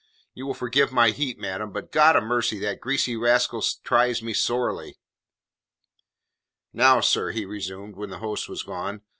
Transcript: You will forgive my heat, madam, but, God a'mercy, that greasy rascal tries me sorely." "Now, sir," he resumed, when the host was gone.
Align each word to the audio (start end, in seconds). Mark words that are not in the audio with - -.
You 0.33 0.47
will 0.47 0.55
forgive 0.55 0.91
my 0.91 1.11
heat, 1.11 1.37
madam, 1.37 1.71
but, 1.71 1.91
God 1.91 2.15
a'mercy, 2.15 2.57
that 2.57 2.81
greasy 2.81 3.15
rascal 3.15 3.63
tries 3.83 4.23
me 4.23 4.33
sorely." 4.33 4.97
"Now, 6.73 7.01
sir," 7.01 7.29
he 7.29 7.45
resumed, 7.45 7.95
when 7.95 8.09
the 8.09 8.17
host 8.17 8.49
was 8.49 8.63
gone. 8.63 9.03